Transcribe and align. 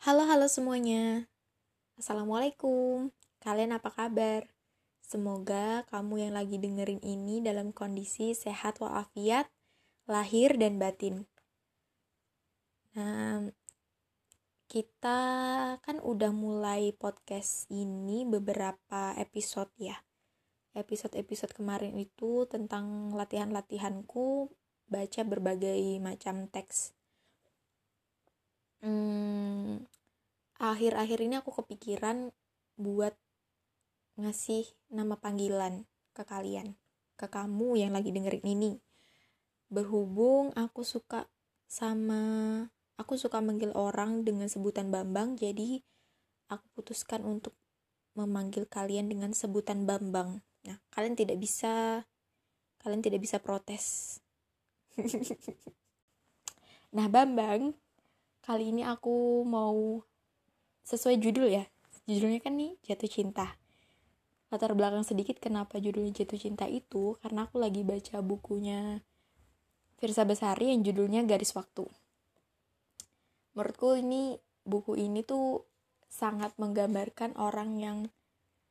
Halo 0.00 0.24
halo 0.24 0.48
semuanya. 0.48 1.28
Assalamualaikum. 2.00 3.12
Kalian 3.36 3.76
apa 3.76 3.92
kabar? 3.92 4.48
Semoga 5.04 5.84
kamu 5.92 6.24
yang 6.24 6.32
lagi 6.40 6.56
dengerin 6.56 7.04
ini 7.04 7.44
dalam 7.44 7.68
kondisi 7.68 8.32
sehat 8.32 8.80
walafiat, 8.80 9.52
lahir 10.08 10.56
dan 10.56 10.80
batin. 10.80 11.28
Nah, 12.96 13.52
kita 14.72 15.20
kan 15.84 16.00
udah 16.00 16.32
mulai 16.32 16.96
podcast 16.96 17.68
ini 17.68 18.24
beberapa 18.24 19.12
episode 19.20 19.68
ya. 19.76 20.00
Episode-episode 20.72 21.52
kemarin 21.52 21.92
itu 22.00 22.48
tentang 22.48 23.12
latihan-latihanku 23.12 24.48
baca 24.88 25.20
berbagai 25.28 26.00
macam 26.00 26.48
teks 26.48 26.96
hmm, 28.84 29.84
akhir-akhir 30.60 31.18
ini 31.24 31.40
aku 31.40 31.52
kepikiran 31.64 32.32
buat 32.76 33.16
ngasih 34.20 34.68
nama 34.92 35.16
panggilan 35.16 35.88
ke 36.12 36.22
kalian, 36.28 36.76
ke 37.16 37.26
kamu 37.28 37.80
yang 37.80 37.92
lagi 37.96 38.12
dengerin 38.12 38.44
ini. 38.44 38.72
Berhubung 39.72 40.52
aku 40.58 40.84
suka 40.84 41.24
sama 41.70 42.66
aku 43.00 43.16
suka 43.16 43.40
manggil 43.40 43.72
orang 43.72 44.26
dengan 44.26 44.50
sebutan 44.50 44.92
Bambang, 44.92 45.40
jadi 45.40 45.80
aku 46.52 46.66
putuskan 46.76 47.24
untuk 47.24 47.56
memanggil 48.12 48.68
kalian 48.68 49.08
dengan 49.08 49.32
sebutan 49.32 49.88
Bambang. 49.88 50.44
Nah, 50.68 50.76
kalian 50.92 51.16
tidak 51.16 51.40
bisa 51.40 52.04
kalian 52.80 53.00
tidak 53.00 53.24
bisa 53.24 53.40
protes. 53.40 54.18
nah, 56.96 57.08
Bambang 57.08 57.72
kali 58.40 58.72
ini 58.72 58.82
aku 58.84 59.44
mau 59.44 60.00
sesuai 60.84 61.20
judul 61.20 61.52
ya. 61.52 61.64
Judulnya 62.08 62.40
kan 62.40 62.56
nih 62.56 62.74
jatuh 62.82 63.10
cinta. 63.10 63.60
Latar 64.50 64.74
belakang 64.74 65.06
sedikit 65.06 65.38
kenapa 65.38 65.78
judulnya 65.78 66.10
jatuh 66.10 66.40
cinta 66.40 66.66
itu 66.66 67.14
karena 67.22 67.46
aku 67.46 67.62
lagi 67.62 67.86
baca 67.86 68.18
bukunya 68.18 68.98
Firsa 70.00 70.26
Besari 70.26 70.74
yang 70.74 70.82
judulnya 70.82 71.22
Garis 71.28 71.54
Waktu. 71.54 71.86
Menurutku 73.54 73.94
ini 73.94 74.34
buku 74.66 74.98
ini 74.98 75.22
tuh 75.22 75.62
sangat 76.10 76.56
menggambarkan 76.58 77.38
orang 77.38 77.78
yang 77.78 77.98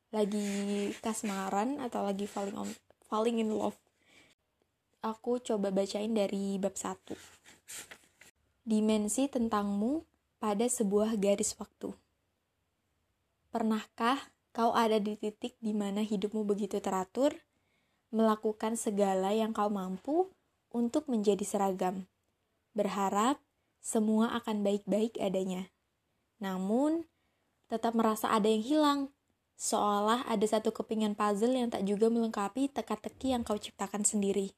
lagi 0.09 0.89
kasmaran 0.99 1.79
atau 1.79 2.03
lagi 2.03 2.25
falling 2.25 2.57
on 2.57 2.69
falling 3.07 3.39
in 3.39 3.53
love. 3.53 3.77
Aku 4.99 5.39
coba 5.39 5.71
bacain 5.71 6.11
dari 6.11 6.59
bab 6.59 6.75
1 6.75 7.95
dimensi 8.69 9.25
tentangmu 9.25 10.05
pada 10.37 10.69
sebuah 10.69 11.17
garis 11.17 11.57
waktu. 11.57 11.89
Pernahkah 13.49 14.29
kau 14.53 14.77
ada 14.77 15.01
di 15.01 15.17
titik 15.17 15.57
di 15.57 15.73
mana 15.73 16.05
hidupmu 16.05 16.45
begitu 16.45 16.77
teratur, 16.77 17.33
melakukan 18.13 18.77
segala 18.77 19.33
yang 19.33 19.57
kau 19.57 19.73
mampu 19.73 20.29
untuk 20.69 21.09
menjadi 21.09 21.41
seragam, 21.41 22.05
berharap 22.77 23.41
semua 23.81 24.37
akan 24.37 24.61
baik-baik 24.61 25.17
adanya. 25.17 25.73
Namun, 26.37 27.09
tetap 27.73 27.97
merasa 27.97 28.29
ada 28.29 28.45
yang 28.45 28.61
hilang, 28.61 28.99
seolah 29.57 30.29
ada 30.29 30.45
satu 30.45 30.69
kepingan 30.69 31.17
puzzle 31.17 31.57
yang 31.57 31.73
tak 31.73 31.89
juga 31.89 32.05
melengkapi 32.13 32.69
teka-teki 32.69 33.33
yang 33.33 33.41
kau 33.41 33.57
ciptakan 33.57 34.05
sendiri. 34.05 34.53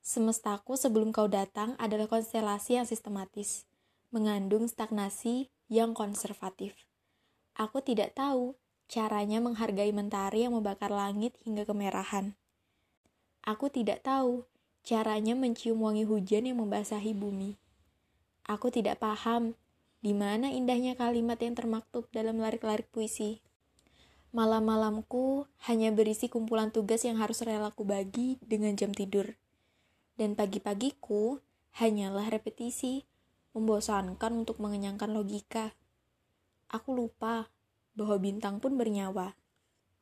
Semestaku 0.00 0.78
sebelum 0.78 1.12
kau 1.12 1.28
datang 1.28 1.74
adalah 1.76 2.08
konstelasi 2.08 2.80
yang 2.80 2.86
sistematis, 2.88 3.68
mengandung 4.08 4.64
stagnasi 4.64 5.52
yang 5.68 5.92
konservatif. 5.92 6.72
Aku 7.58 7.84
tidak 7.84 8.16
tahu 8.16 8.56
caranya 8.88 9.42
menghargai 9.42 9.92
mentari 9.92 10.48
yang 10.48 10.56
membakar 10.56 10.88
langit 10.88 11.36
hingga 11.44 11.68
kemerahan. 11.68 12.38
Aku 13.44 13.68
tidak 13.68 14.00
tahu 14.06 14.48
caranya 14.80 15.36
mencium 15.36 15.84
wangi 15.84 16.08
hujan 16.08 16.48
yang 16.48 16.62
membasahi 16.62 17.12
bumi. 17.12 17.60
Aku 18.48 18.72
tidak 18.72 19.04
paham 19.04 19.52
di 20.00 20.16
mana 20.16 20.48
indahnya 20.48 20.96
kalimat 20.96 21.36
yang 21.42 21.52
termaktub 21.52 22.08
dalam 22.14 22.40
larik-larik 22.40 22.88
puisi. 22.88 23.44
Malam-malamku 24.32 25.44
hanya 25.68 25.92
berisi 25.92 26.32
kumpulan 26.32 26.72
tugas 26.72 27.04
yang 27.04 27.20
harus 27.20 27.44
rela 27.44 27.74
ku 27.74 27.84
bagi 27.84 28.40
dengan 28.44 28.72
jam 28.78 28.94
tidur 28.94 29.36
dan 30.18 30.34
pagi-pagiku 30.34 31.38
hanyalah 31.78 32.26
repetisi, 32.28 33.06
membosankan 33.54 34.34
untuk 34.34 34.58
mengenyangkan 34.58 35.14
logika. 35.14 35.78
Aku 36.68 36.92
lupa 36.92 37.48
bahwa 37.94 38.18
bintang 38.18 38.58
pun 38.58 38.74
bernyawa, 38.74 39.38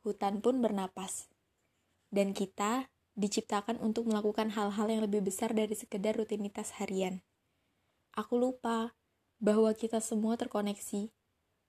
hutan 0.01 0.41
pun 0.41 0.59
bernapas, 0.59 1.29
dan 2.09 2.33
kita 2.33 2.89
diciptakan 3.17 3.81
untuk 3.81 4.09
melakukan 4.09 4.53
hal-hal 4.53 4.89
yang 4.89 5.01
lebih 5.05 5.25
besar 5.25 5.53
dari 5.53 5.73
sekedar 5.73 6.17
rutinitas 6.17 6.75
harian. 6.81 7.21
Aku 8.13 8.37
lupa 8.37 8.97
bahwa 9.37 9.69
kita 9.73 10.01
semua 10.01 10.37
terkoneksi, 10.37 11.13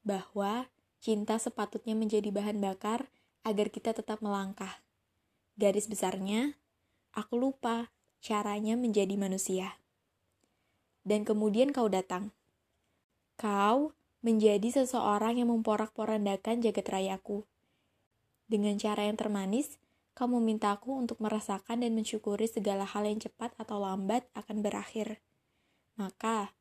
bahwa 0.05 0.73
cinta 1.01 1.37
sepatutnya 1.37 1.93
menjadi 1.93 2.29
bahan 2.33 2.61
bakar 2.61 3.13
agar 3.45 3.69
kita 3.69 3.93
tetap 3.93 4.21
melangkah. 4.21 4.81
Garis 5.57 5.89
besarnya, 5.89 6.57
aku 7.13 7.37
lupa 7.37 7.93
caranya 8.19 8.75
menjadi 8.75 9.15
manusia. 9.15 9.79
Dan 11.07 11.25
kemudian 11.25 11.73
kau 11.73 11.89
datang. 11.89 12.35
Kau 13.39 13.97
menjadi 14.21 14.83
seseorang 14.83 15.39
yang 15.39 15.49
memporak-porandakan 15.55 16.61
jagat 16.61 16.87
rayaku. 16.91 17.47
Dengan 18.51 18.77
cara 18.77 19.07
yang 19.07 19.15
termanis, 19.15 19.79
kau 20.19 20.27
memintaku 20.27 20.99
untuk 20.99 21.23
merasakan 21.23 21.87
dan 21.87 21.95
mensyukuri 21.95 22.51
segala 22.51 22.83
hal 22.83 23.07
yang 23.07 23.23
cepat 23.23 23.55
atau 23.55 23.79
lambat 23.79 24.27
akan 24.35 24.61
berakhir. 24.67 25.23
Maka, 25.95 26.53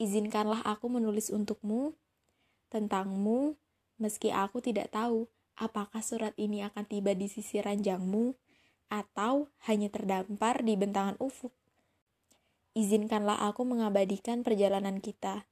izinkanlah 0.00 0.64
aku 0.64 0.88
menulis 0.88 1.28
untukmu, 1.28 1.92
tentangmu, 2.72 3.60
meski 4.00 4.32
aku 4.32 4.64
tidak 4.64 4.88
tahu 4.90 5.28
apakah 5.60 6.00
surat 6.00 6.32
ini 6.40 6.64
akan 6.64 6.88
tiba 6.88 7.12
di 7.12 7.28
sisi 7.28 7.60
ranjangmu, 7.60 8.34
atau 8.92 9.48
hanya 9.64 9.88
terdampar 9.88 10.60
di 10.60 10.76
bentangan 10.76 11.16
ufuk. 11.16 11.56
Izinkanlah 12.76 13.40
aku 13.48 13.64
mengabadikan 13.64 14.44
perjalanan 14.44 15.00
kita, 15.00 15.48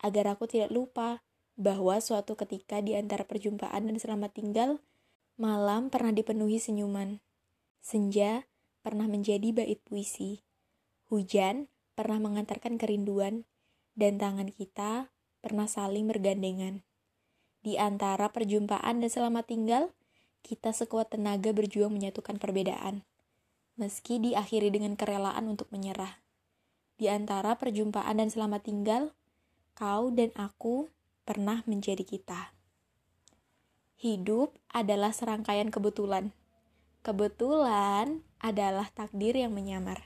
agar 0.00 0.32
aku 0.32 0.48
tidak 0.48 0.72
lupa 0.72 1.20
bahwa 1.60 2.00
suatu 2.00 2.32
ketika 2.32 2.80
di 2.80 2.96
antara 2.96 3.28
perjumpaan 3.28 3.92
dan 3.92 3.96
selamat 4.00 4.32
tinggal, 4.32 4.70
malam 5.36 5.92
pernah 5.92 6.16
dipenuhi 6.16 6.56
senyuman. 6.56 7.20
Senja 7.84 8.48
pernah 8.80 9.04
menjadi 9.04 9.52
bait 9.52 9.84
puisi. 9.84 10.40
Hujan 11.12 11.68
pernah 11.92 12.16
mengantarkan 12.20 12.80
kerinduan, 12.80 13.44
dan 13.98 14.16
tangan 14.16 14.48
kita 14.48 15.12
pernah 15.44 15.66
saling 15.66 16.06
bergandengan. 16.06 16.86
Di 17.58 17.74
antara 17.74 18.30
perjumpaan 18.30 19.02
dan 19.02 19.10
selamat 19.10 19.44
tinggal, 19.50 19.90
kita 20.42 20.74
sekuat 20.74 21.12
tenaga 21.14 21.54
berjuang 21.54 21.92
menyatukan 21.92 22.40
perbedaan, 22.40 23.06
meski 23.78 24.18
diakhiri 24.18 24.74
dengan 24.74 24.98
kerelaan 24.98 25.46
untuk 25.46 25.70
menyerah. 25.70 26.18
Di 26.98 27.06
antara 27.06 27.54
perjumpaan 27.54 28.18
dan 28.18 28.26
selamat 28.26 28.66
tinggal, 28.66 29.02
kau 29.78 30.10
dan 30.10 30.34
aku 30.34 30.90
pernah 31.22 31.62
menjadi 31.68 32.02
kita. 32.02 32.56
Hidup 33.98 34.56
adalah 34.72 35.14
serangkaian 35.14 35.70
kebetulan. 35.70 36.34
Kebetulan 37.06 38.26
adalah 38.42 38.90
takdir 38.90 39.38
yang 39.38 39.54
menyamar. 39.54 40.02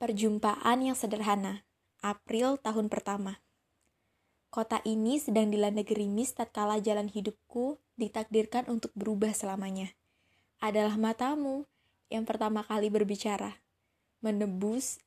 Perjumpaan 0.00 0.82
yang 0.82 0.98
sederhana, 0.98 1.62
April 2.02 2.58
tahun 2.58 2.90
pertama. 2.90 3.43
Kota 4.54 4.78
ini 4.86 5.18
sedang 5.18 5.50
dilanda 5.50 5.82
gerimis 5.82 6.30
tatkala 6.30 6.78
jalan 6.78 7.10
hidupku 7.10 7.74
ditakdirkan 7.98 8.70
untuk 8.70 8.94
berubah 8.94 9.34
selamanya. 9.34 9.90
Adalah 10.62 10.94
matamu 10.94 11.66
yang 12.06 12.22
pertama 12.22 12.62
kali 12.62 12.86
berbicara, 12.86 13.58
menembus 14.22 15.02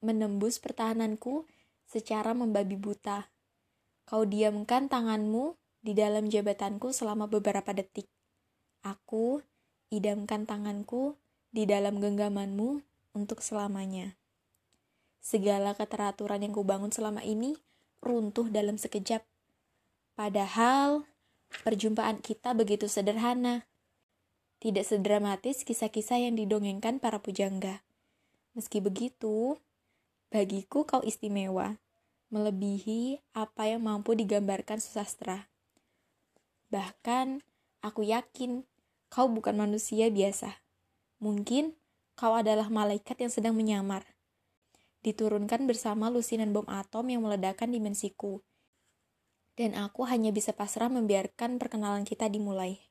menembus 0.00 0.56
pertahananku 0.56 1.44
secara 1.84 2.32
membabi 2.32 2.80
buta. 2.80 3.28
Kau 4.08 4.24
diamkan 4.24 4.88
tanganmu 4.88 5.52
di 5.84 5.92
dalam 5.92 6.32
jabatanku 6.32 6.96
selama 6.96 7.28
beberapa 7.28 7.76
detik. 7.76 8.08
Aku 8.80 9.44
idamkan 9.92 10.48
tanganku 10.48 11.20
di 11.52 11.68
dalam 11.68 12.00
genggamanmu 12.00 12.80
untuk 13.12 13.44
selamanya. 13.44 14.16
Segala 15.20 15.76
keteraturan 15.76 16.40
yang 16.40 16.56
kubangun 16.56 16.88
selama 16.88 17.20
ini 17.20 17.60
runtuh 18.06 18.46
dalam 18.46 18.78
sekejap. 18.78 19.26
Padahal 20.14 21.04
perjumpaan 21.66 22.22
kita 22.22 22.54
begitu 22.54 22.86
sederhana. 22.86 23.66
Tidak 24.62 24.86
sedramatis 24.86 25.66
kisah-kisah 25.66 26.24
yang 26.24 26.38
didongengkan 26.38 26.96
para 26.96 27.20
pujangga. 27.20 27.84
Meski 28.56 28.80
begitu, 28.80 29.60
bagiku 30.32 30.88
kau 30.88 31.04
istimewa. 31.04 31.76
melebihi 32.26 33.22
apa 33.38 33.70
yang 33.70 33.86
mampu 33.86 34.18
digambarkan 34.18 34.82
sastra. 34.82 35.46
Bahkan, 36.74 37.38
aku 37.86 38.02
yakin 38.02 38.66
kau 39.06 39.30
bukan 39.30 39.54
manusia 39.54 40.10
biasa. 40.10 40.58
Mungkin 41.22 41.78
kau 42.18 42.34
adalah 42.34 42.66
malaikat 42.66 43.22
yang 43.22 43.30
sedang 43.30 43.54
menyamar. 43.54 44.15
Diturunkan 45.06 45.70
bersama 45.70 46.10
lusinan 46.10 46.50
bom 46.50 46.66
atom 46.66 47.06
yang 47.06 47.22
meledakkan 47.22 47.70
dimensiku. 47.70 48.42
Dan 49.54 49.78
aku 49.78 50.02
hanya 50.10 50.34
bisa 50.34 50.50
pasrah 50.50 50.90
membiarkan 50.90 51.62
perkenalan 51.62 52.02
kita 52.02 52.26
dimulai. 52.26 52.90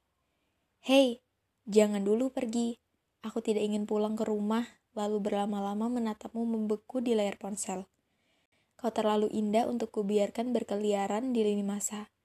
Hei, 0.80 1.20
jangan 1.68 2.08
dulu 2.08 2.32
pergi. 2.32 2.80
Aku 3.20 3.44
tidak 3.44 3.68
ingin 3.68 3.84
pulang 3.84 4.16
ke 4.16 4.24
rumah 4.24 4.64
lalu 4.96 5.20
berlama-lama 5.20 5.92
menatapmu 5.92 6.48
membeku 6.48 7.04
di 7.04 7.14
layar 7.14 7.36
ponsel. 7.36 7.86
Kau 8.80 8.96
terlalu 8.96 9.28
indah 9.28 9.68
untuk 9.68 9.92
kubiarkan 9.92 10.56
berkeliaran 10.56 11.36
di 11.36 11.44
lini 11.44 11.68
masa. 11.68 12.16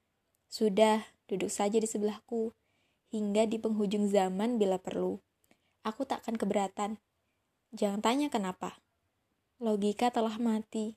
Sudah, 0.46 1.02
duduk 1.26 1.50
saja 1.50 1.82
di 1.82 1.86
sebelahku, 1.90 2.54
hingga 3.10 3.46
di 3.50 3.58
penghujung 3.58 4.06
zaman 4.06 4.54
bila 4.58 4.78
perlu. 4.78 5.18
Aku 5.82 6.06
takkan 6.06 6.38
keberatan. 6.38 7.02
Jangan 7.74 8.02
tanya 8.02 8.30
kenapa. 8.30 8.78
Logika 9.60 10.08
telah 10.08 10.40
mati. 10.40 10.96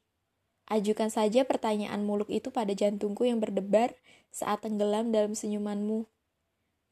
Ajukan 0.71 1.11
saja 1.11 1.43
pertanyaan 1.43 2.07
muluk 2.07 2.31
itu 2.31 2.47
pada 2.47 2.71
jantungku 2.71 3.27
yang 3.27 3.43
berdebar 3.43 3.91
saat 4.31 4.63
tenggelam 4.63 5.11
dalam 5.11 5.35
senyumanmu. 5.35 6.07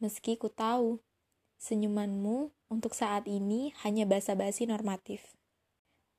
Meski 0.04 0.36
ku 0.36 0.52
tahu, 0.52 1.00
senyumanmu 1.64 2.52
untuk 2.68 2.92
saat 2.92 3.24
ini 3.24 3.72
hanya 3.88 4.04
basa-basi 4.04 4.68
normatif. 4.68 5.40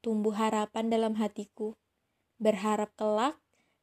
Tumbuh 0.00 0.32
harapan 0.32 0.88
dalam 0.88 1.20
hatiku 1.20 1.76
berharap 2.40 2.88
kelak 2.96 3.36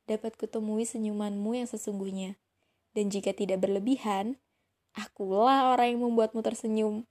dapat 0.09 0.33
kutemui 0.41 0.89
senyumanmu 0.89 1.53
yang 1.53 1.69
sesungguhnya. 1.69 2.41
Dan 2.97 3.13
jika 3.13 3.29
tidak 3.29 3.61
berlebihan, 3.61 4.41
akulah 4.97 5.69
orang 5.69 5.93
yang 5.93 6.01
membuatmu 6.01 6.41
tersenyum. 6.41 7.05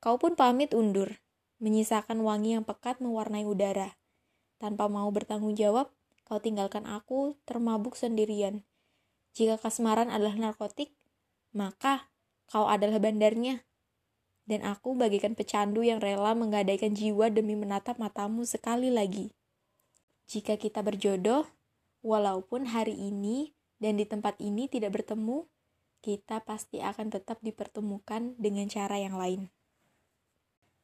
Kau 0.00 0.16
pun 0.16 0.32
pamit 0.32 0.72
undur, 0.72 1.20
menyisakan 1.62 2.20
wangi 2.20 2.58
yang 2.58 2.64
pekat 2.64 3.00
mewarnai 3.00 3.48
udara. 3.48 3.96
Tanpa 4.56 4.88
mau 4.88 5.08
bertanggung 5.12 5.56
jawab, 5.56 5.92
kau 6.24 6.40
tinggalkan 6.40 6.84
aku 6.88 7.36
termabuk 7.44 7.94
sendirian. 7.94 8.64
Jika 9.36 9.60
kasmaran 9.60 10.08
adalah 10.08 10.36
narkotik, 10.36 10.96
maka 11.52 12.08
kau 12.48 12.64
adalah 12.68 12.96
bandarnya. 12.96 13.64
Dan 14.46 14.62
aku 14.62 14.94
bagikan 14.94 15.34
pecandu 15.34 15.82
yang 15.82 15.98
rela 15.98 16.32
menggadaikan 16.32 16.94
jiwa 16.94 17.28
demi 17.34 17.58
menatap 17.58 17.98
matamu 17.98 18.46
sekali 18.46 18.94
lagi. 18.94 19.34
Jika 20.30 20.54
kita 20.54 20.86
berjodoh, 20.86 21.46
walaupun 22.06 22.70
hari 22.70 22.94
ini 22.94 23.58
dan 23.82 23.98
di 23.98 24.06
tempat 24.06 24.38
ini 24.38 24.70
tidak 24.70 25.02
bertemu, 25.02 25.50
kita 26.00 26.46
pasti 26.46 26.78
akan 26.78 27.10
tetap 27.10 27.42
dipertemukan 27.42 28.38
dengan 28.38 28.70
cara 28.70 29.02
yang 29.02 29.18
lain. 29.18 29.50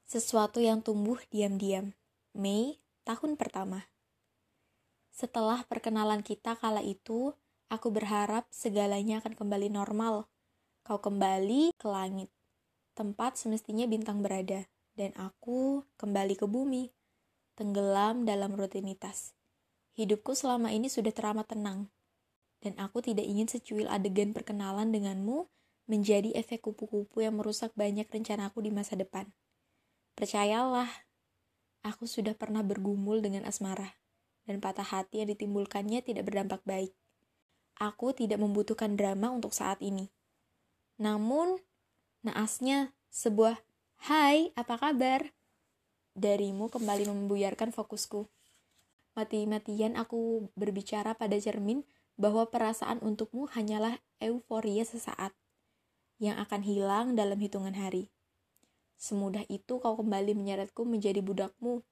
Sesuatu 0.09 0.59
yang 0.63 0.81
tumbuh 0.81 1.19
diam-diam. 1.33 1.95
Mei, 2.33 2.81
tahun 3.05 3.37
pertama. 3.37 3.89
Setelah 5.13 5.63
perkenalan 5.69 6.25
kita 6.25 6.57
kala 6.57 6.81
itu, 6.81 7.37
aku 7.69 7.89
berharap 7.93 8.49
segalanya 8.49 9.21
akan 9.21 9.37
kembali 9.37 9.69
normal. 9.69 10.29
Kau 10.83 10.99
kembali 10.99 11.77
ke 11.79 11.87
langit, 11.87 12.33
tempat 12.99 13.39
semestinya 13.39 13.87
bintang 13.87 14.25
berada, 14.25 14.67
dan 14.99 15.15
aku 15.15 15.87
kembali 15.97 16.35
ke 16.37 16.45
bumi 16.49 16.91
tenggelam 17.53 18.25
dalam 18.25 18.57
rutinitas. 18.57 19.37
Hidupku 19.93 20.33
selama 20.33 20.73
ini 20.73 20.89
sudah 20.89 21.13
teramat 21.13 21.53
tenang, 21.53 21.93
dan 22.65 22.73
aku 22.81 23.05
tidak 23.05 23.29
ingin 23.29 23.45
secuil 23.45 23.87
adegan 23.93 24.33
perkenalan 24.33 24.89
denganmu 24.89 25.53
menjadi 25.85 26.33
efek 26.33 26.65
kupu-kupu 26.65 27.21
yang 27.21 27.37
merusak 27.37 27.77
banyak 27.77 28.09
rencanaku 28.09 28.65
di 28.65 28.71
masa 28.73 28.97
depan. 28.97 29.29
Percayalah, 30.23 30.87
aku 31.83 32.07
sudah 32.07 32.39
pernah 32.39 32.63
bergumul 32.63 33.19
dengan 33.19 33.43
asmara, 33.43 33.99
dan 34.47 34.63
patah 34.63 34.87
hati 34.87 35.19
yang 35.19 35.35
ditimbulkannya 35.35 35.99
tidak 35.99 36.31
berdampak 36.31 36.63
baik. 36.63 36.95
Aku 37.83 38.15
tidak 38.15 38.39
membutuhkan 38.39 38.95
drama 38.95 39.35
untuk 39.35 39.51
saat 39.51 39.83
ini. 39.83 40.15
Namun, 40.95 41.59
naasnya 42.23 42.95
sebuah 43.11 43.67
"Hai, 44.07 44.55
apa 44.55 44.79
kabar?" 44.79 45.35
darimu 46.15 46.71
kembali 46.71 47.11
membuyarkan 47.11 47.75
fokusku. 47.75 48.31
Mati-matian 49.19 49.99
aku 49.99 50.47
berbicara 50.55 51.19
pada 51.19 51.35
cermin 51.43 51.83
bahwa 52.15 52.47
perasaan 52.47 53.03
untukmu 53.03 53.51
hanyalah 53.51 53.99
euforia 54.23 54.87
sesaat 54.87 55.35
yang 56.23 56.39
akan 56.39 56.63
hilang 56.63 57.19
dalam 57.19 57.43
hitungan 57.43 57.75
hari. 57.75 58.12
Semudah 58.97 59.43
itu 59.51 59.83
kau 59.83 59.99
kembali 59.99 60.35
menyeretku 60.37 60.87
menjadi 60.87 61.21
budakmu, 61.21 61.83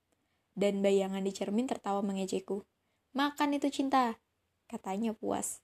dan 0.54 0.82
bayangan 0.84 1.22
di 1.22 1.32
cermin 1.34 1.66
tertawa 1.66 2.02
mengejekku. 2.02 2.66
Makan 3.16 3.56
itu 3.58 3.70
cinta, 3.70 4.18
katanya 4.70 5.16
puas. 5.16 5.62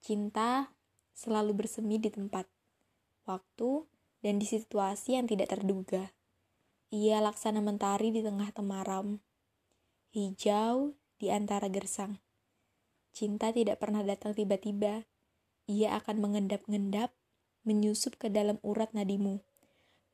Cinta 0.00 0.74
selalu 1.12 1.64
bersemi 1.64 2.00
di 2.00 2.08
tempat, 2.08 2.48
waktu, 3.28 3.86
dan 4.24 4.40
di 4.40 4.46
situasi 4.48 5.20
yang 5.20 5.28
tidak 5.28 5.52
terduga. 5.52 6.10
Ia 6.90 7.22
laksana 7.22 7.62
mentari 7.62 8.10
di 8.10 8.24
tengah 8.24 8.50
temaram, 8.50 9.22
hijau 10.10 10.98
di 11.22 11.30
antara 11.30 11.70
gersang. 11.70 12.18
Cinta 13.14 13.54
tidak 13.54 13.78
pernah 13.78 14.02
datang 14.02 14.34
tiba-tiba. 14.34 15.06
Ia 15.70 15.94
akan 16.02 16.18
mengendap-ngendap, 16.18 17.14
menyusup 17.62 18.18
ke 18.18 18.26
dalam 18.26 18.58
urat 18.66 18.90
nadimu, 18.90 19.44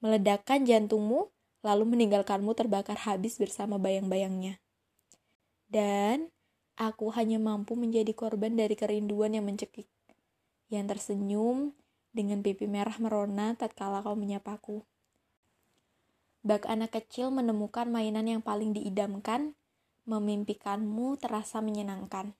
meledakkan 0.01 0.69
jantungmu, 0.69 1.33
lalu 1.65 1.85
meninggalkanmu 1.97 2.53
terbakar 2.55 2.97
habis 3.09 3.41
bersama 3.41 3.81
bayang-bayangnya. 3.81 4.61
Dan 5.67 6.31
aku 6.79 7.11
hanya 7.17 7.43
mampu 7.43 7.75
menjadi 7.75 8.13
korban 8.15 8.55
dari 8.55 8.79
kerinduan 8.79 9.35
yang 9.35 9.49
mencekik, 9.49 9.89
yang 10.71 10.87
tersenyum 10.87 11.75
dengan 12.15 12.41
pipi 12.41 12.65
merah 12.65 12.97
merona 13.03 13.53
tatkala 13.59 14.01
kau 14.01 14.17
menyapaku. 14.17 14.87
Bak 16.47 16.65
anak 16.71 16.95
kecil 16.95 17.35
menemukan 17.35 17.91
mainan 17.91 18.31
yang 18.31 18.41
paling 18.41 18.71
diidamkan, 18.71 19.59
memimpikanmu 20.07 21.19
terasa 21.19 21.59
menyenangkan. 21.59 22.39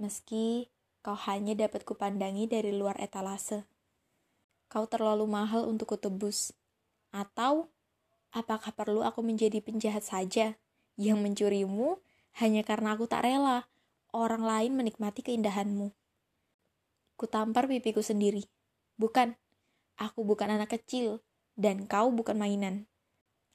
Meski 0.00 0.72
kau 1.04 1.14
hanya 1.28 1.52
dapat 1.52 1.84
kupandangi 1.84 2.48
dari 2.48 2.72
luar 2.72 2.96
etalase. 2.96 3.68
Kau 4.72 4.88
terlalu 4.88 5.28
mahal 5.28 5.68
untuk 5.68 5.94
kutebus. 5.94 6.56
Atau, 7.16 7.72
apakah 8.36 8.76
perlu 8.76 9.00
aku 9.00 9.24
menjadi 9.24 9.64
penjahat 9.64 10.04
saja 10.04 10.60
yang 11.00 11.24
mencurimu 11.24 11.96
hanya 12.36 12.60
karena 12.60 12.92
aku 12.92 13.08
tak 13.08 13.24
rela 13.24 13.64
orang 14.12 14.44
lain 14.44 14.76
menikmati 14.76 15.24
keindahanmu? 15.24 15.96
Kutampar 17.16 17.64
pipiku 17.64 18.04
sendiri. 18.04 18.44
Bukan, 19.00 19.32
aku 19.96 20.28
bukan 20.28 20.60
anak 20.60 20.76
kecil, 20.76 21.24
dan 21.56 21.88
kau 21.88 22.12
bukan 22.12 22.36
mainan 22.36 22.84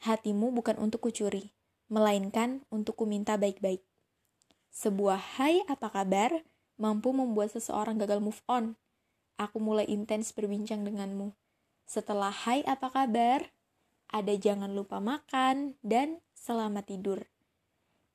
hatimu 0.02 0.50
bukan 0.50 0.82
untuk 0.82 1.06
kucuri, 1.06 1.54
melainkan 1.86 2.66
untuk 2.74 2.98
kuminta 2.98 3.38
baik-baik. 3.38 3.86
Sebuah 4.74 5.38
hai 5.38 5.62
apa 5.70 5.94
kabar 5.94 6.34
mampu 6.82 7.14
membuat 7.14 7.54
seseorang 7.54 8.02
gagal 8.02 8.18
move 8.18 8.42
on. 8.50 8.74
Aku 9.38 9.62
mulai 9.62 9.86
intens 9.86 10.34
berbincang 10.34 10.82
denganmu. 10.82 11.38
Setelah 11.92 12.32
hai 12.48 12.64
apa 12.64 12.88
kabar, 12.88 13.52
ada 14.08 14.32
jangan 14.40 14.72
lupa 14.72 15.04
makan 15.04 15.76
dan 15.84 16.24
selamat 16.32 16.88
tidur. 16.88 17.28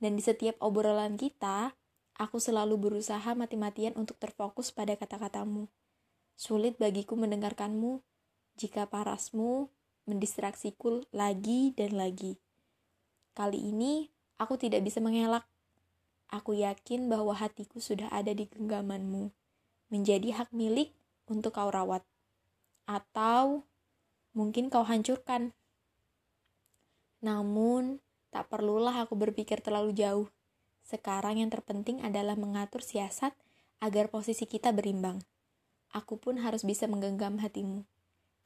Dan 0.00 0.16
di 0.16 0.24
setiap 0.24 0.56
obrolan 0.64 1.20
kita, 1.20 1.76
aku 2.16 2.40
selalu 2.40 2.80
berusaha 2.80 3.36
mati-matian 3.36 3.92
untuk 3.92 4.16
terfokus 4.16 4.72
pada 4.72 4.96
kata-katamu. 4.96 5.68
Sulit 6.40 6.80
bagiku 6.80 7.20
mendengarkanmu 7.20 8.00
jika 8.56 8.88
parasmu 8.88 9.68
mendistraksiku 10.08 11.04
lagi 11.12 11.76
dan 11.76 12.00
lagi. 12.00 12.40
Kali 13.36 13.60
ini 13.60 14.08
aku 14.40 14.56
tidak 14.56 14.88
bisa 14.88 15.04
mengelak. 15.04 15.44
Aku 16.32 16.56
yakin 16.56 17.12
bahwa 17.12 17.36
hatiku 17.36 17.76
sudah 17.84 18.08
ada 18.08 18.32
di 18.32 18.48
genggamanmu, 18.48 19.36
menjadi 19.92 20.32
hak 20.32 20.56
milik 20.56 20.96
untuk 21.28 21.60
kau 21.60 21.68
rawat. 21.68 22.00
Atau 22.86 23.66
mungkin 24.32 24.70
kau 24.70 24.86
hancurkan. 24.86 25.52
Namun, 27.20 27.98
tak 28.30 28.48
perlulah 28.48 28.94
aku 29.02 29.18
berpikir 29.18 29.58
terlalu 29.60 29.92
jauh. 29.92 30.28
Sekarang 30.86 31.42
yang 31.42 31.50
terpenting 31.50 31.98
adalah 32.06 32.38
mengatur 32.38 32.78
siasat 32.78 33.34
agar 33.82 34.06
posisi 34.06 34.46
kita 34.46 34.70
berimbang. 34.70 35.18
Aku 35.90 36.20
pun 36.20 36.38
harus 36.38 36.62
bisa 36.62 36.86
menggenggam 36.86 37.42
hatimu. 37.42 37.82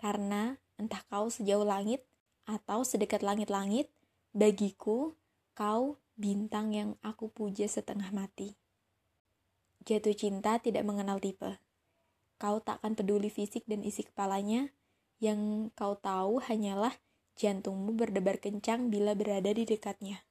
Karena 0.01 0.57
entah 0.81 1.05
kau 1.13 1.29
sejauh 1.29 1.67
langit 1.67 2.01
atau 2.49 2.81
sedekat 2.81 3.21
langit-langit, 3.21 3.93
bagiku 4.33 5.13
kau 5.53 6.01
bintang 6.17 6.73
yang 6.73 6.97
aku 7.05 7.29
puja 7.29 7.69
setengah 7.69 8.09
mati. 8.13 8.57
Jatuh 9.85 10.17
cinta 10.17 10.61
tidak 10.61 10.85
mengenal 10.85 11.21
tipe. 11.21 11.57
Kau 12.41 12.65
tak 12.65 12.81
akan 12.81 12.97
peduli 12.97 13.29
fisik 13.29 13.69
dan 13.69 13.85
isi 13.85 14.09
kepalanya, 14.09 14.73
yang 15.21 15.69
kau 15.77 16.01
tahu 16.01 16.41
hanyalah 16.41 16.97
jantungmu 17.37 17.93
berdebar 17.93 18.41
kencang 18.41 18.89
bila 18.89 19.13
berada 19.13 19.53
di 19.53 19.69
dekatnya. 19.69 20.25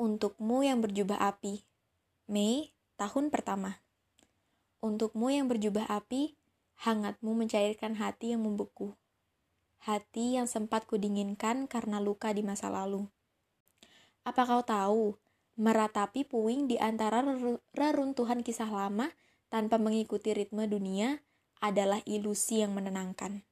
Untukmu 0.00 0.64
yang 0.64 0.80
berjubah 0.80 1.20
api, 1.20 1.60
Mei, 2.24 2.72
tahun 2.96 3.28
pertama. 3.28 3.84
Untukmu 4.80 5.28
yang 5.28 5.44
berjubah 5.44 5.84
api, 5.92 6.40
hangatmu 6.80 7.36
mencairkan 7.36 8.00
hati 8.00 8.32
yang 8.32 8.48
membeku. 8.48 8.96
Hati 9.84 10.40
yang 10.40 10.48
sempat 10.48 10.88
kudinginkan 10.88 11.68
karena 11.68 12.00
luka 12.00 12.32
di 12.32 12.40
masa 12.40 12.72
lalu. 12.72 13.04
Apa 14.24 14.48
kau 14.48 14.64
tahu, 14.64 15.04
meratapi 15.58 16.24
puing 16.24 16.70
di 16.70 16.78
antara 16.78 17.20
reruntuhan 17.74 18.40
kisah 18.46 18.70
lama 18.70 19.10
tanpa 19.48 19.80
mengikuti 19.80 20.32
ritme 20.32 20.68
dunia 20.68 21.20
adalah 21.58 22.00
ilusi 22.04 22.62
yang 22.62 22.72
menenangkan. 22.76 23.42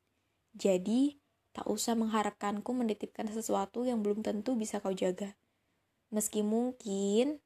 Jadi, 0.57 1.21
tak 1.57 1.67
usah 1.69 1.97
mengharapkanku 1.97 2.69
menitipkan 2.77 3.29
sesuatu 3.33 3.89
yang 3.89 4.05
belum 4.05 4.21
tentu 4.21 4.57
bisa 4.57 4.81
kau 4.81 4.93
jaga. 4.93 5.37
Meski 6.13 6.45
mungkin 6.45 7.41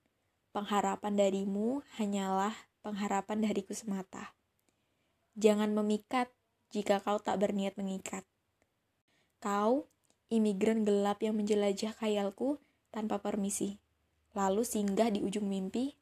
pengharapan 0.51 1.15
darimu 1.15 1.87
hanyalah 1.97 2.53
pengharapan 2.83 3.47
dariku 3.47 3.71
semata. 3.71 4.35
Jangan 5.39 5.71
memikat 5.71 6.29
jika 6.75 6.99
kau 7.01 7.23
tak 7.23 7.39
berniat 7.39 7.79
mengikat. 7.79 8.27
Kau, 9.39 9.89
imigran 10.29 10.83
gelap 10.85 11.23
yang 11.23 11.39
menjelajah 11.39 11.95
khayalku, 11.97 12.59
tanpa 12.91 13.23
permisi. 13.23 13.79
Lalu 14.35 14.67
singgah 14.67 15.11
di 15.11 15.23
ujung 15.23 15.47
mimpi. 15.47 15.95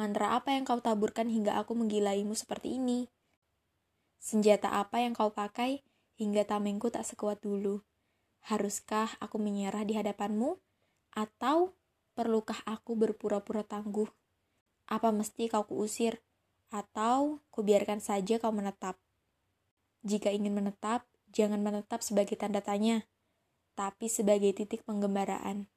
Mantra 0.00 0.32
apa 0.32 0.56
yang 0.56 0.64
kau 0.64 0.80
taburkan 0.80 1.28
hingga 1.28 1.60
aku 1.60 1.76
menggilaimu 1.76 2.32
seperti 2.32 2.80
ini? 2.80 3.04
Senjata 4.16 4.80
apa 4.80 5.04
yang 5.04 5.12
kau 5.12 5.28
pakai 5.28 5.84
hingga 6.16 6.48
tamengku 6.48 6.88
tak 6.88 7.04
sekuat 7.04 7.44
dulu? 7.44 7.84
Haruskah 8.48 9.20
aku 9.20 9.36
menyerah 9.36 9.84
di 9.84 10.00
hadapanmu? 10.00 10.56
Atau 11.12 11.76
perlukah 12.16 12.64
aku 12.64 12.96
berpura-pura 12.96 13.60
tangguh? 13.60 14.08
Apa 14.88 15.12
mesti 15.12 15.52
kau 15.52 15.68
kuusir? 15.68 16.24
Atau 16.72 17.44
kubiarkan 17.52 18.00
saja 18.00 18.40
kau 18.40 18.56
menetap? 18.56 18.96
Jika 20.00 20.32
ingin 20.32 20.56
menetap, 20.56 21.04
jangan 21.28 21.60
menetap 21.60 22.00
sebagai 22.00 22.40
tanda 22.40 22.64
tanya, 22.64 23.04
tapi 23.76 24.08
sebagai 24.08 24.56
titik 24.56 24.80
penggembaraan. 24.88 25.68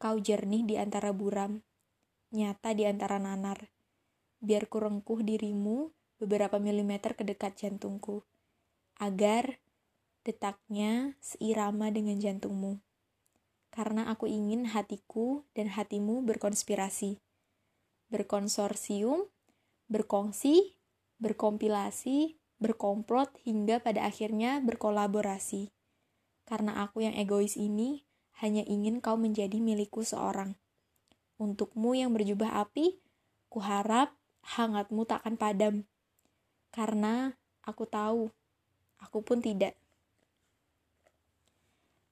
Kau 0.00 0.16
jernih 0.16 0.64
di 0.64 0.80
antara 0.80 1.12
buram, 1.12 1.60
nyata 2.30 2.74
di 2.74 2.86
antara 2.86 3.18
nanar. 3.18 3.70
Biar 4.40 4.70
ku 4.70 4.80
rengkuh 4.80 5.20
dirimu 5.22 5.90
beberapa 6.20 6.60
milimeter 6.60 7.16
ke 7.16 7.24
dekat 7.24 7.56
jantungku, 7.58 8.22
agar 9.00 9.58
detaknya 10.22 11.16
seirama 11.24 11.88
dengan 11.88 12.20
jantungmu. 12.20 12.78
Karena 13.72 14.12
aku 14.12 14.28
ingin 14.28 14.68
hatiku 14.68 15.48
dan 15.56 15.72
hatimu 15.72 16.20
berkonspirasi, 16.26 17.22
berkonsorsium, 18.12 19.30
berkongsi, 19.88 20.76
berkompilasi, 21.22 22.36
berkomplot 22.60 23.32
hingga 23.48 23.80
pada 23.80 24.04
akhirnya 24.04 24.60
berkolaborasi. 24.60 25.72
Karena 26.44 26.84
aku 26.84 27.08
yang 27.08 27.16
egois 27.16 27.56
ini 27.56 28.04
hanya 28.44 28.60
ingin 28.68 29.00
kau 29.00 29.16
menjadi 29.16 29.56
milikku 29.56 30.04
seorang. 30.04 30.59
Untukmu 31.40 31.96
yang 31.96 32.12
berjubah 32.12 32.60
api, 32.60 33.00
kuharap 33.48 34.12
hangatmu 34.44 35.08
tak 35.08 35.24
akan 35.24 35.40
padam. 35.40 35.74
Karena 36.68 37.32
aku 37.64 37.88
tahu, 37.88 38.28
aku 39.00 39.24
pun 39.24 39.40
tidak. 39.40 39.72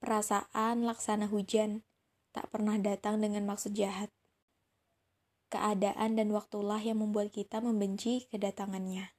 Perasaan 0.00 0.88
laksana 0.88 1.28
hujan 1.28 1.85
tak 2.32 2.49
pernah 2.49 2.80
datang 2.80 3.20
dengan 3.20 3.44
maksud 3.44 3.76
jahat. 3.76 4.08
Keadaan 5.52 6.16
dan 6.16 6.32
waktulah 6.32 6.80
yang 6.80 7.04
membuat 7.04 7.28
kita 7.28 7.61
membenci 7.61 8.25
kedatangannya. 8.32 9.12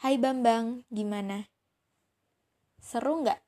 Hai 0.00 0.16
Bambang, 0.16 0.88
gimana? 0.88 1.53
Seru 2.84 3.24
nggak? 3.24 3.40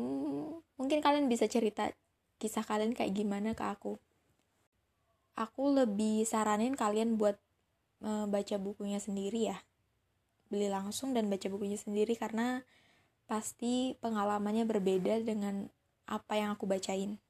hmm, 0.00 0.64
mungkin 0.80 0.98
kalian 1.04 1.28
bisa 1.28 1.44
cerita 1.44 1.92
kisah 2.40 2.64
kalian 2.64 2.96
kayak 2.96 3.12
gimana 3.12 3.52
ke 3.52 3.60
aku. 3.60 4.00
Aku 5.36 5.68
lebih 5.68 6.24
saranin 6.24 6.72
kalian 6.72 7.20
buat 7.20 7.36
uh, 8.00 8.24
baca 8.24 8.56
bukunya 8.56 8.96
sendiri 8.96 9.52
ya. 9.52 9.60
Beli 10.48 10.72
langsung 10.72 11.12
dan 11.12 11.28
baca 11.28 11.44
bukunya 11.52 11.76
sendiri 11.76 12.16
karena 12.16 12.64
pasti 13.28 13.96
pengalamannya 14.00 14.64
berbeda 14.64 15.20
dengan 15.20 15.68
apa 16.08 16.40
yang 16.40 16.56
aku 16.56 16.64
bacain. 16.64 17.20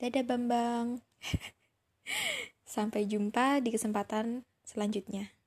Dadah 0.00 0.24
Bambang. 0.24 1.00
Sampai 2.64 3.04
jumpa 3.04 3.60
di 3.60 3.72
kesempatan 3.72 4.44
selanjutnya. 4.64 5.41